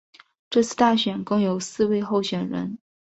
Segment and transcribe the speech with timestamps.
[0.49, 2.79] 这次大选共有四位候选人。